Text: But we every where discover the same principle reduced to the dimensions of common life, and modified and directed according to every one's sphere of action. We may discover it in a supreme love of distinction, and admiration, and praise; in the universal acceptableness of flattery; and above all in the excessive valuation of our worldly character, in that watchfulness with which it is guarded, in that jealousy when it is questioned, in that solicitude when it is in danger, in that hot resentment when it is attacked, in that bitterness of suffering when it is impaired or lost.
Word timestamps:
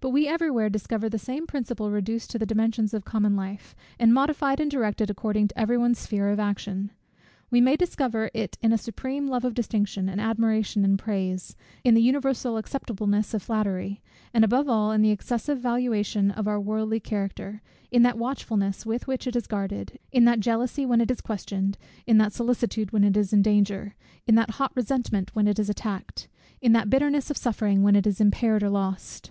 But 0.00 0.12
we 0.12 0.26
every 0.26 0.50
where 0.50 0.70
discover 0.70 1.10
the 1.10 1.18
same 1.18 1.46
principle 1.46 1.90
reduced 1.90 2.30
to 2.30 2.38
the 2.38 2.46
dimensions 2.46 2.94
of 2.94 3.04
common 3.04 3.36
life, 3.36 3.76
and 3.98 4.14
modified 4.14 4.60
and 4.60 4.70
directed 4.70 5.10
according 5.10 5.48
to 5.48 5.58
every 5.60 5.76
one's 5.76 5.98
sphere 5.98 6.30
of 6.30 6.40
action. 6.40 6.90
We 7.50 7.60
may 7.60 7.76
discover 7.76 8.30
it 8.32 8.56
in 8.62 8.72
a 8.72 8.78
supreme 8.78 9.26
love 9.26 9.44
of 9.44 9.52
distinction, 9.52 10.08
and 10.08 10.22
admiration, 10.22 10.86
and 10.86 10.98
praise; 10.98 11.54
in 11.84 11.92
the 11.92 12.00
universal 12.00 12.56
acceptableness 12.56 13.34
of 13.34 13.42
flattery; 13.42 14.00
and 14.32 14.42
above 14.42 14.70
all 14.70 14.90
in 14.90 15.02
the 15.02 15.10
excessive 15.10 15.58
valuation 15.58 16.30
of 16.30 16.48
our 16.48 16.58
worldly 16.58 16.98
character, 16.98 17.60
in 17.90 18.00
that 18.04 18.16
watchfulness 18.16 18.86
with 18.86 19.06
which 19.06 19.26
it 19.26 19.36
is 19.36 19.46
guarded, 19.46 19.98
in 20.10 20.24
that 20.24 20.40
jealousy 20.40 20.86
when 20.86 21.02
it 21.02 21.10
is 21.10 21.20
questioned, 21.20 21.76
in 22.06 22.16
that 22.16 22.32
solicitude 22.32 22.90
when 22.90 23.04
it 23.04 23.18
is 23.18 23.34
in 23.34 23.42
danger, 23.42 23.96
in 24.26 24.34
that 24.34 24.52
hot 24.52 24.72
resentment 24.74 25.32
when 25.36 25.46
it 25.46 25.58
is 25.58 25.68
attacked, 25.68 26.26
in 26.62 26.72
that 26.72 26.88
bitterness 26.88 27.30
of 27.30 27.36
suffering 27.36 27.82
when 27.82 27.94
it 27.96 28.06
is 28.06 28.18
impaired 28.18 28.62
or 28.62 28.70
lost. 28.70 29.30